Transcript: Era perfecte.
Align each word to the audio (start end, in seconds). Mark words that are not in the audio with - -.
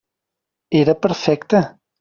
Era 0.81 0.97
perfecte. 1.05 1.65